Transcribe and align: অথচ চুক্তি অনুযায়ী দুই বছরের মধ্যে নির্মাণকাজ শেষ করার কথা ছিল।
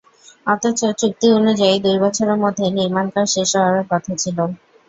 অথচ 0.47 0.79
চুক্তি 0.99 1.27
অনুযায়ী 1.39 1.75
দুই 1.85 1.97
বছরের 2.03 2.37
মধ্যে 2.43 2.65
নির্মাণকাজ 2.77 3.27
শেষ 3.35 3.49
করার 3.57 3.85
কথা 3.91 4.11
ছিল। 4.15 4.37